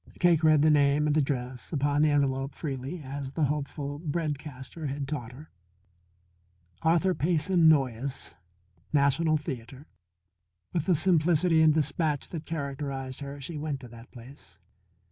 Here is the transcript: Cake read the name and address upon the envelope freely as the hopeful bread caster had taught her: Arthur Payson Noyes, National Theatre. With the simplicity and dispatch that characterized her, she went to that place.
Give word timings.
Cake 0.19 0.43
read 0.43 0.63
the 0.63 0.71
name 0.71 1.05
and 1.05 1.15
address 1.15 1.71
upon 1.71 2.01
the 2.01 2.09
envelope 2.09 2.55
freely 2.55 3.03
as 3.03 3.33
the 3.33 3.43
hopeful 3.43 3.99
bread 3.99 4.39
caster 4.39 4.87
had 4.87 5.07
taught 5.07 5.31
her: 5.31 5.51
Arthur 6.81 7.13
Payson 7.13 7.67
Noyes, 7.69 8.33
National 8.91 9.37
Theatre. 9.37 9.85
With 10.73 10.87
the 10.87 10.95
simplicity 10.95 11.61
and 11.61 11.71
dispatch 11.71 12.29
that 12.29 12.47
characterized 12.47 13.19
her, 13.19 13.39
she 13.39 13.59
went 13.59 13.79
to 13.81 13.87
that 13.89 14.09
place. 14.09 14.57